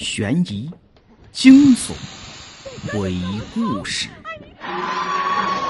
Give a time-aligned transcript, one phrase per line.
[0.00, 0.68] 悬疑、
[1.30, 1.92] 惊悚、
[2.90, 3.14] 鬼
[3.52, 4.08] 故事。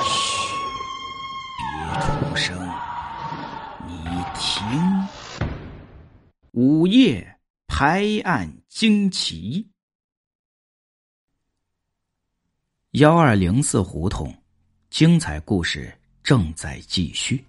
[0.04, 0.54] 嘘，
[1.58, 2.56] 别出声，
[3.88, 3.92] 你
[4.36, 5.08] 听。
[6.52, 9.68] 午夜拍案惊奇。
[12.92, 14.32] 幺二零四胡同，
[14.90, 15.92] 精彩故事
[16.22, 17.44] 正在继续。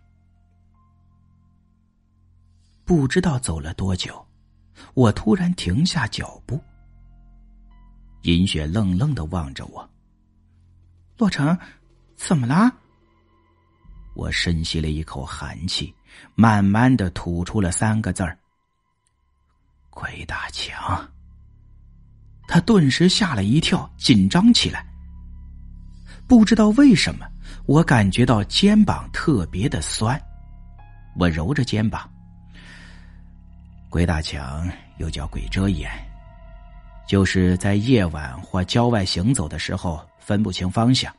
[2.84, 4.26] 不知道走了多久，
[4.96, 6.60] 我突然停下脚步。
[8.24, 9.90] 银雪愣愣的望着我。
[11.18, 11.58] 洛成，
[12.16, 12.72] 怎么了？
[14.16, 15.94] 我深吸了一口寒气，
[16.36, 18.38] 慢慢的吐出了三个字儿
[19.90, 21.10] ：“鬼打墙。”
[22.48, 24.86] 他顿时吓了一跳，紧张起来。
[26.28, 27.26] 不知道为什么，
[27.66, 30.22] 我感觉到肩膀特别的酸。
[31.18, 32.10] 我揉着肩膀。
[33.90, 36.11] 鬼打墙又叫鬼遮眼。
[37.12, 41.14] 就是在夜晚或郊外行走的时候分不清方向，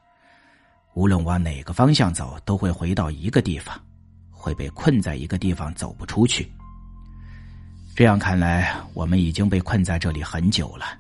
[0.94, 3.78] 无论往哪个方向走，都会回到一个地方，
[4.30, 6.50] 会被困在一个地方走不出去。
[7.94, 10.98] 这样看来，我们已经被困在这里很久了。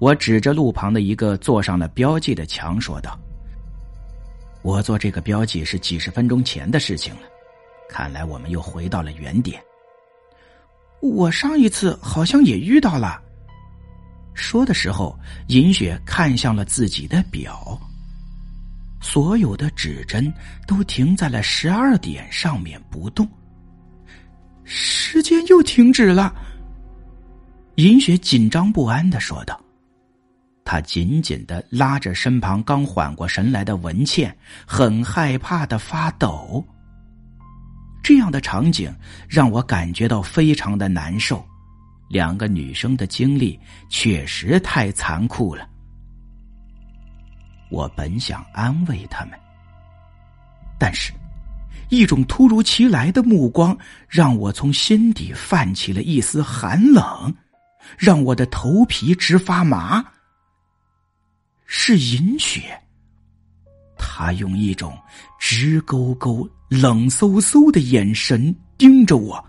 [0.00, 3.16] 我指着路旁的一个做上了标记的墙说道
[4.62, 7.22] ：“我做这个标记是几十分钟前的事情了，
[7.88, 9.62] 看来我们又回到了原点。
[11.00, 13.22] 我上一次好像也遇到了。”
[14.36, 17.80] 说的时候，银雪看向了自己的表，
[19.00, 20.32] 所有的指针
[20.66, 23.26] 都停在了十二点上面不动。
[24.62, 26.34] 时间又停止了。
[27.76, 29.58] 银雪紧张不安的说道，
[30.64, 36.62] 她紧紧的拉着身旁刚缓过神来的文倩，很害怕的发抖。
[38.02, 38.94] 这样的场景
[39.28, 41.44] 让我感觉到非常的难受。
[42.08, 45.68] 两个女生的经历确实太残酷了。
[47.70, 49.38] 我本想安慰他们，
[50.78, 51.12] 但是，
[51.88, 53.76] 一种突如其来的目光
[54.08, 57.34] 让我从心底泛起了一丝寒冷，
[57.98, 60.04] 让我的头皮直发麻。
[61.66, 62.80] 是银雪，
[63.98, 64.96] 他用一种
[65.40, 69.44] 直勾勾、冷飕飕的眼神盯着我。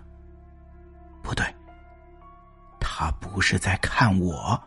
[1.22, 1.46] 不对。
[3.00, 4.60] 他不是在看我，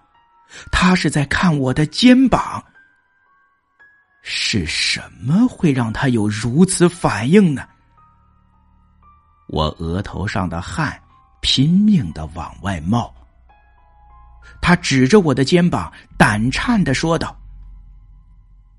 [0.72, 2.64] 他是在看我的肩膀。
[4.22, 7.68] 是什么会让他有如此反应呢？
[9.50, 10.97] 我额头上的汗
[11.42, 13.14] 拼命的往外冒。
[14.62, 17.38] 他指着我的肩膀，胆颤的说道：“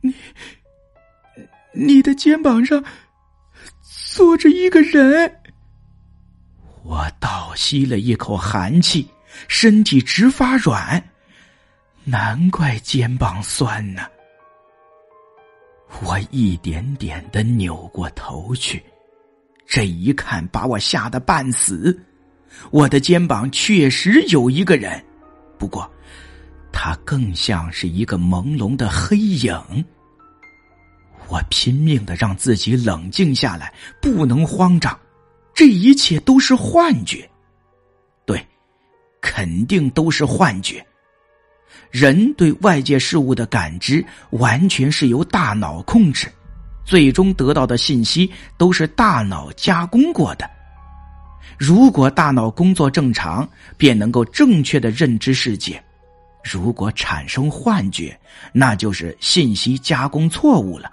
[0.01, 0.15] 你，
[1.75, 2.83] 你的肩膀上
[3.83, 5.43] 坐着一个人。”
[6.85, 9.07] 我倒吸了一口寒气。
[9.49, 11.03] 身体直发软，
[12.05, 14.03] 难怪肩膀酸呢。
[16.03, 18.83] 我一点点的扭过头去，
[19.67, 21.99] 这一看把我吓得半死。
[22.71, 25.03] 我的肩膀确实有一个人，
[25.59, 25.91] 不过，
[26.73, 29.85] 他更像是一个朦胧的黑影。
[31.29, 34.99] 我拼命的让自己冷静下来，不能慌张，
[35.55, 37.31] 这一切都是幻觉。
[39.23, 40.85] 肯定都是幻觉。
[41.91, 46.31] 人对外界事物的感知完全是由大脑控制，
[46.85, 50.51] 最终得到的信息都是大脑加工过的。
[51.59, 55.77] 如果大脑工作正常，便能够正确的认知世界；
[56.43, 58.19] 如果产生幻觉，
[58.53, 60.91] 那就是信息加工错误了。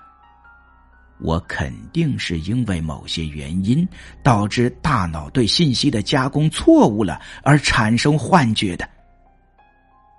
[1.19, 3.87] 我肯定是因为某些原因
[4.23, 8.89] 导致大脑对信息的加工错误了，而产生幻觉的。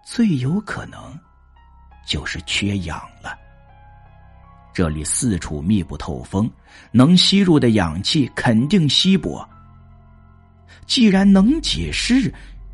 [0.05, 1.19] 最有可能
[2.07, 3.39] 就是缺氧了。
[4.73, 6.51] 这里四处密不透风，
[6.93, 9.49] 能吸入的氧气肯定稀薄。
[10.87, 12.33] 既然能解释，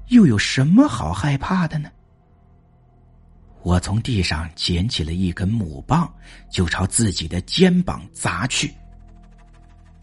[0.09, 1.91] 又有什么好害怕的呢？
[3.67, 6.09] 我从地上捡起了一根木棒，
[6.53, 8.73] 就朝自己的肩膀砸去。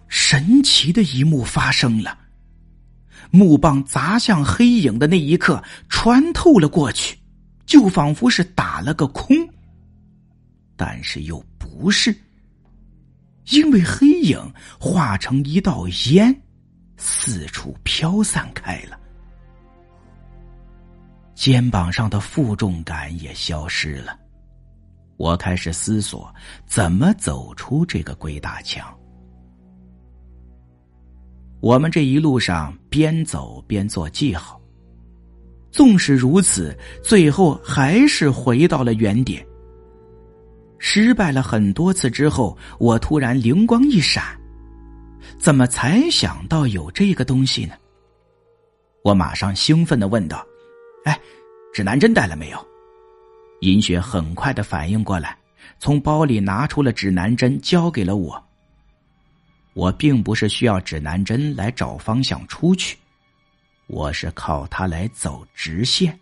[0.09, 2.17] 神奇的一幕发生了，
[3.31, 7.17] 木棒砸向黑影的那一刻，穿透了过去，
[7.65, 9.33] 就仿佛是打了个空。
[10.75, 12.13] 但是又不是，
[13.51, 14.37] 因为黑影
[14.77, 16.35] 化成一道烟，
[16.97, 18.99] 四处飘散开了。
[21.35, 24.17] 肩膀上的负重感也消失了，
[25.17, 26.33] 我开始思索
[26.65, 28.85] 怎么走出这个鬼打墙。
[31.59, 34.61] 我们这一路上边走边做记号，
[35.71, 39.45] 纵使如此，最后还是回到了原点。
[40.77, 44.23] 失败了很多次之后，我突然灵光一闪，
[45.39, 47.75] 怎么才想到有这个东西呢？
[49.01, 50.45] 我马上兴奋的问道
[51.05, 51.19] ：“哎，
[51.73, 52.67] 指南针带了没有？”
[53.61, 55.37] 银雪很快的反应过来，
[55.79, 58.43] 从包里拿出了指南针，交给了我。
[59.73, 62.97] 我并不是需要指南针来找方向出去，
[63.87, 66.19] 我是靠它来走直线。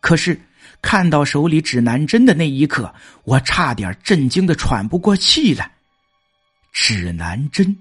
[0.00, 0.40] 可是。
[0.80, 2.92] 看到手里指南针的那一刻，
[3.24, 5.70] 我差点震惊的喘不过气来。
[6.72, 7.76] 指南针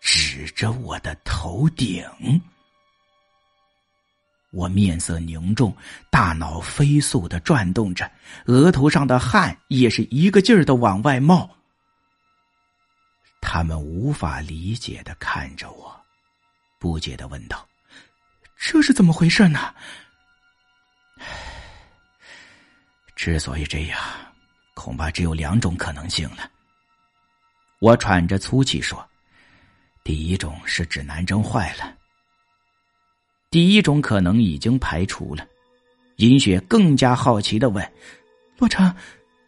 [0.00, 2.04] 指着我的头顶，
[4.50, 5.76] 我面色凝重，
[6.10, 8.10] 大脑飞速的转动着，
[8.46, 11.50] 额头上的汗也是一个劲儿的往外冒。
[13.40, 15.94] 他们无法理解的看着我，
[16.78, 17.66] 不解的问道
[18.56, 19.74] ：“这是怎么回事呢？”
[23.14, 24.00] 之所以这样，
[24.74, 26.50] 恐怕只有两种可能性了。
[27.78, 29.06] 我喘着粗气说
[30.02, 31.96] ：“第一种是指南针坏了。
[33.56, 35.42] 第一种可能已经排除了。”
[36.16, 37.82] 银雪更加好奇的问
[38.60, 38.94] ：“洛成，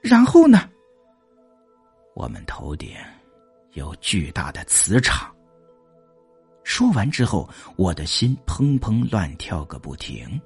[0.00, 0.66] 然后呢？”
[2.16, 2.88] 我们头顶
[3.75, 5.31] 有巨大的磁场。
[6.64, 7.46] 说完之后，
[7.76, 10.40] 我的心砰砰乱跳个不停。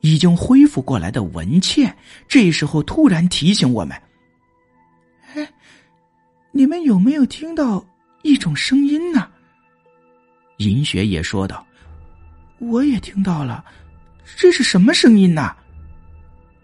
[0.00, 1.96] 已经恢复过来的文倩，
[2.28, 3.98] 这时候突然提醒我们
[5.34, 5.50] ：“哎，
[6.52, 7.82] 你们有没有听到
[8.22, 9.32] 一种声音呢？”
[10.58, 11.66] 银雪也说道
[12.60, 13.64] ：“我也听到了，
[14.36, 15.56] 这是什么声音呢？”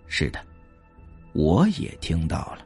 [0.06, 0.38] 是的，
[1.32, 2.64] 我也听到了。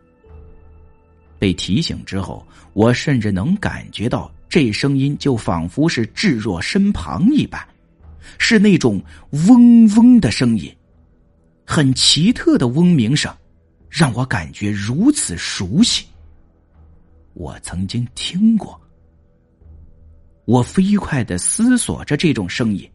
[1.38, 7.66] 被提醒之后，我甚至能感觉到这声音就仿佛是置若身旁一般。
[8.36, 9.02] 是那种
[9.48, 10.72] 嗡嗡的声音，
[11.64, 13.34] 很奇特的嗡鸣声，
[13.88, 16.04] 让我感觉如此熟悉。
[17.32, 18.78] 我曾经听过。
[20.44, 22.88] 我飞快的思索着这种声音，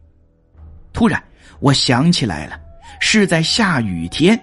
[0.96, 1.22] 突然
[1.60, 2.58] 我想起来了，
[3.00, 4.34] 是在下雨天，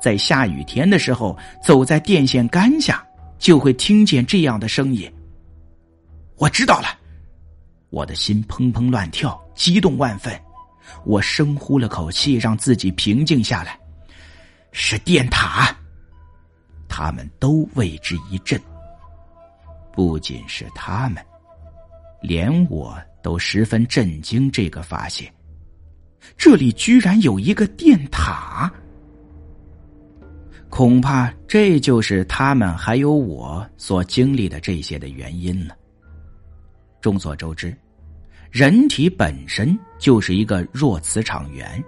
[0.00, 3.04] 在下雨天的时候，走在电线杆下，
[3.36, 5.12] 就会听见这样的声音。
[6.36, 6.86] 我知道了。
[7.90, 10.32] 我的心砰砰乱跳，激动万分。
[11.04, 13.76] 我深呼了口气，让自己平静下来。
[14.70, 15.76] 是电塔，
[16.88, 18.58] 他们都为之一震。
[19.92, 21.20] 不仅是他们，
[22.20, 25.30] 连我都十分震惊这个发现：
[26.36, 28.72] 这里居然有一个电塔。
[30.68, 35.76] 恐怕这就是他们还有我所经历的这些的原因了。
[37.00, 37.76] 众所周知。
[38.50, 41.82] 人体本身就是一个弱磁场源，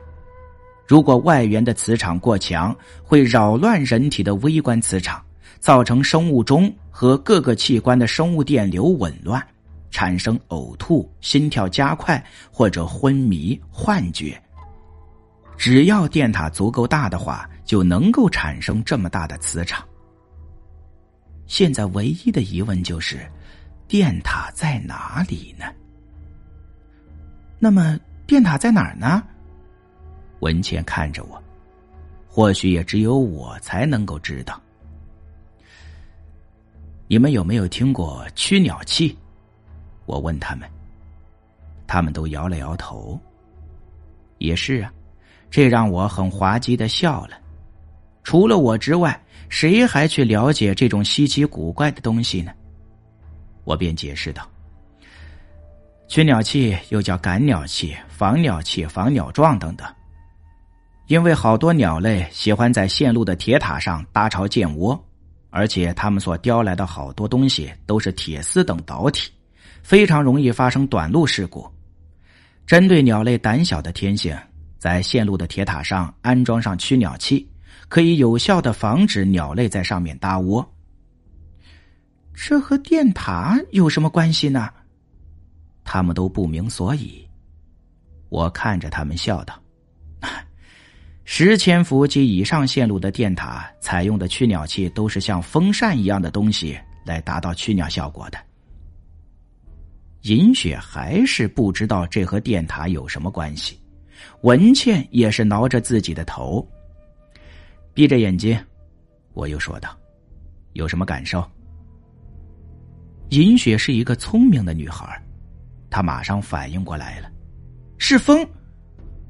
[0.89, 5.23] 如果外源的磁场过强，会扰乱人体的微观磁场，
[5.61, 9.47] 造成生物钟和各个器官的生物电流紊乱，
[9.94, 12.20] 产生呕吐、心跳加快
[12.50, 14.37] 或者昏迷、幻觉。
[15.56, 19.87] 只要电塔足够大的话，就能够产生这么大的磁场。
[21.46, 23.25] 现在唯一的疑问就是，
[23.87, 25.67] 电塔在哪里呢？
[27.60, 27.96] 那么
[28.27, 29.22] 电塔在哪儿呢？
[30.41, 31.41] 文倩看着我，
[32.27, 34.60] 或许也只有我才能够知道。
[37.06, 39.17] 你们有没有听过驱鸟器？
[40.06, 40.69] 我问他们，
[41.87, 43.19] 他们都摇了摇头。
[44.39, 44.93] 也是啊，
[45.51, 47.39] 这让我很滑稽的笑了。
[48.23, 49.19] 除了我之外，
[49.49, 52.53] 谁还去了解这种稀奇古怪的东西呢？
[53.65, 54.46] 我便解释道。
[56.06, 59.87] 驱鸟器又叫赶鸟器、防鸟器、防鸟状等等，
[61.06, 65.03] 因为好多鸟类喜欢在线路的铁塔上搭巢建窝，
[65.51, 69.32] 而且它们所叼来的好多东西都是铁丝等导体，
[69.84, 71.70] 非常容易发生短路事故。
[72.67, 74.34] 针对鸟类胆小的天性，
[74.79, 77.46] 在线路的铁塔上安装上驱鸟器，
[77.91, 80.67] 可以有效的防止鸟类在上面搭窝。
[82.32, 84.70] 这和电塔有什么关系呢？
[85.84, 87.29] 他们都不明所以，
[88.31, 89.55] 我看着他们笑道
[91.24, 98.38] ：“十千伏及以上线路的电塔采用的驱鸟器都是像风扇一样的东西来达到驱鸟效果的。”
[100.25, 103.79] 银雪还是不知道这和电塔有什么关系，
[104.41, 106.67] 文倩也是挠着自己的头，
[107.93, 108.59] 闭着眼睛，
[109.35, 109.95] 我又说道
[110.73, 111.45] ：“有什么感受？”
[113.31, 115.23] 银雪是一个聪明的女孩。
[115.91, 117.31] 她马上反应过来了，
[117.99, 118.47] 是风！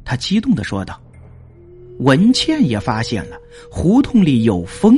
[0.04, 1.00] 他激动的说道。
[1.98, 3.36] 文倩也发现了
[3.70, 4.96] 胡同里有风。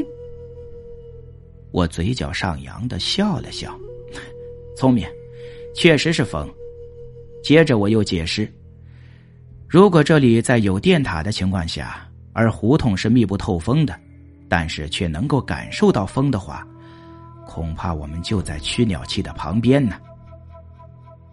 [1.71, 3.79] 我嘴角上扬的笑了笑，
[4.77, 5.09] 聪明，
[5.77, 6.51] 确实是风。
[7.43, 8.51] 接着我又解释：
[9.69, 13.95] 如果这里在有电塔的情况下，而胡同是密不透风的，
[14.49, 16.67] 但是却能够感受到风的话，
[17.47, 19.97] 恐怕我们就在驱鸟器的旁边呢。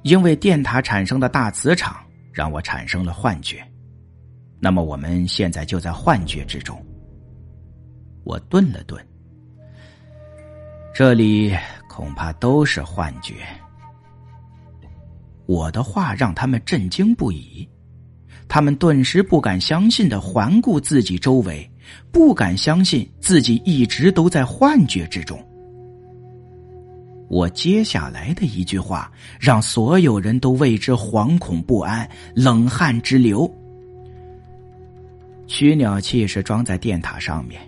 [0.04, 1.96] 因为电塔产生的大磁场
[2.34, 3.66] 让我产生了幻觉，
[4.60, 6.78] 那么我们现在就在幻觉之中。
[8.26, 9.02] 我顿了顿。
[10.94, 11.56] 这里
[11.90, 13.36] 恐怕都是幻觉。
[15.46, 17.68] 我的话让他们震惊不已，
[18.48, 21.70] 他们顿时不敢相信的环顾自己周围，
[22.12, 25.38] 不敢相信自己一直都在幻觉之中。
[27.30, 33.52] 我接下来的一句话让所有人都为之惶恐不安，冷汗直流。
[35.48, 37.62] 驱鸟器是装在电塔上面，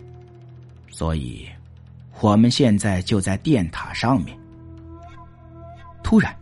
[0.90, 1.46] 所以。
[2.22, 4.36] 我们现在就在电塔上面。
[6.02, 6.34] 突然，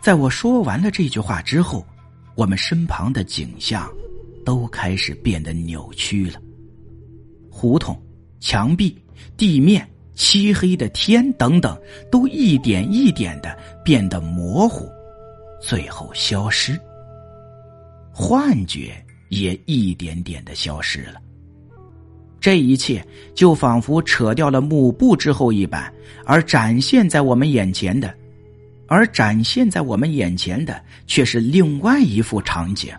[0.00, 1.86] 在我说完了这句话之后，
[2.34, 3.90] 我们身旁的景象
[4.44, 6.40] 都开始变得扭曲了。
[7.50, 8.00] 胡同、
[8.40, 8.96] 墙壁、
[9.36, 11.78] 地面、漆黑的天等等，
[12.10, 13.54] 都一点一点的
[13.84, 14.88] 变得模糊，
[15.60, 16.80] 最后消失。
[18.10, 18.92] 幻觉
[19.28, 21.20] 也一点点的消失了。
[22.40, 25.92] 这一切就仿佛扯掉了幕布之后一般，
[26.24, 28.14] 而展现在我们眼前的，
[28.90, 32.92] 而展现在我们眼前的却是另外一幅场景。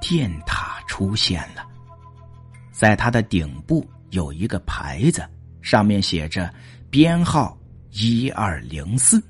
[0.00, 1.64] 电塔出现了，
[2.72, 5.22] 在它的顶部有一个牌子，
[5.62, 6.52] 上面写着
[6.90, 7.56] 编号
[7.92, 9.22] 一二零四。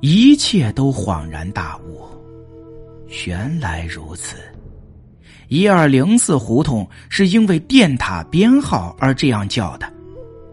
[0.00, 2.06] 一切都恍然大悟，
[3.26, 4.36] 原来如此。
[5.48, 9.90] 一二零四胡同是因为电塔编号而这样叫的，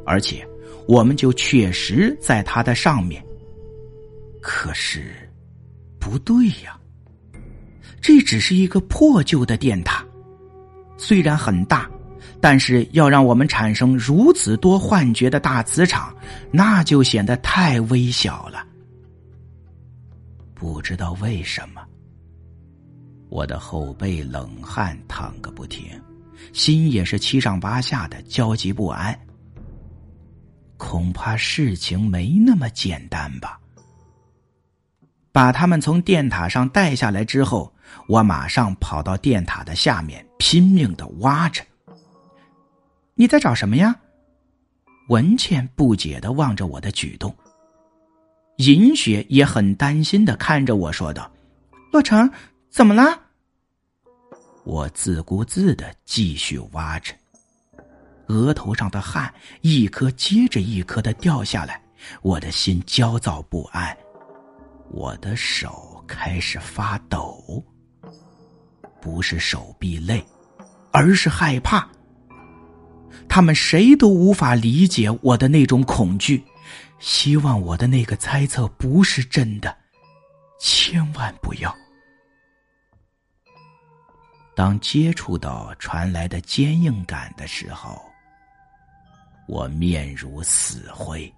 [0.06, 0.48] 而且
[0.88, 3.24] 我们就确实在它的上面。
[4.42, 5.14] 可是，
[6.00, 6.80] 不对呀，
[8.02, 10.04] 这只是一个破旧的电塔，
[10.98, 11.90] 虽然很大，
[12.40, 16.16] 但是要让我们产生如此多幻觉的大磁场，
[16.52, 18.66] 那就显得太微小了。
[20.56, 21.82] 不知道为什么。
[23.30, 25.88] 我的后背冷汗淌个不停，
[26.52, 29.18] 心也是七上八下的焦急不安。
[30.82, 33.60] 恐怕事情没那么简单吧？
[35.32, 37.72] 把他们从电塔上带下来之后，
[38.08, 41.64] 我马上跑到电塔的下面，拼命的挖着。
[43.14, 43.96] 你在找什么呀？
[45.08, 47.34] 文倩不解的望着我的举动，
[48.58, 51.32] 银雪也很担心的看着我说道
[51.94, 52.30] ：“洛成。”
[52.72, 53.20] 怎么了？
[54.64, 57.14] 我自顾自的继续挖着，
[58.32, 61.82] 额头上的汗一颗接着一颗的掉下来，
[62.22, 63.96] 我的心焦躁不安，
[64.90, 67.64] 我的手开始发抖。
[69.02, 70.24] 不是手臂累，
[70.92, 71.90] 而是害怕。
[73.28, 76.44] 他们谁都无法理解我的那种恐惧，
[77.00, 79.76] 希望我的那个猜测不是真的，
[80.60, 81.76] 千万不要。
[84.56, 88.00] 当接触到传来的坚硬感的时候，
[89.51, 91.29] 我面如死灰，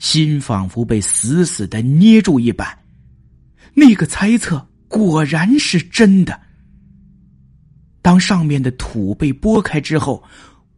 [0.00, 2.78] 心仿佛被死死的捏住一般。
[3.72, 6.38] 那个猜测果然是真的。
[8.02, 10.22] 当上面的土被拨开之后，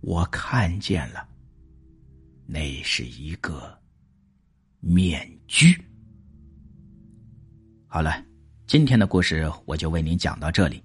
[0.00, 1.26] 我看见了，
[2.46, 3.76] 那是一个
[4.78, 5.76] 面具。
[7.88, 8.24] 好了，
[8.68, 10.80] 今天的故事我就为您讲到这里。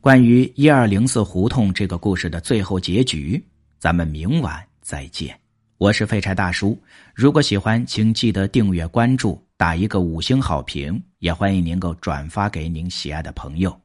[0.00, 3.44] 关于一二零四胡同这个故事的最后结局，
[3.78, 5.38] 咱们明晚再见。
[5.76, 6.82] 我是废柴大叔，
[7.14, 13.78] 如果喜欢，请记得订阅、关注，打一个五星好评，也欢迎您够转发给您喜爱的朋友。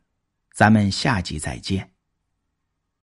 [0.54, 1.93] 咱们下集再见。